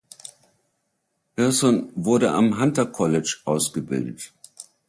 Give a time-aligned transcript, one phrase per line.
[1.37, 4.33] Hirson wurde am Hunter College ausgebildet.